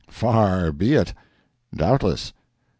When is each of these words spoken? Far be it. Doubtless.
Far 0.09 0.71
be 0.71 0.95
it. 0.95 1.13
Doubtless. 1.75 2.33